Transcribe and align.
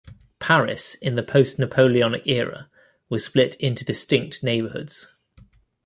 Paris 0.39 0.95
in 0.95 1.13
the 1.13 1.21
post-Napoleonic 1.21 2.25
era 2.25 2.71
was 3.09 3.23
split 3.23 3.53
into 3.59 3.85
distinct 3.85 4.41
neighborhoods. 4.41 5.09